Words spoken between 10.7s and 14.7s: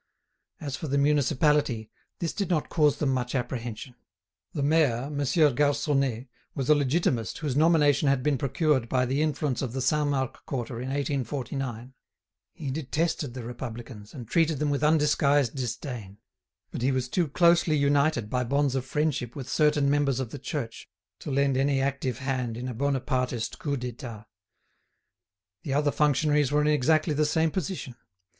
in 1849. He detested the Republicans and treated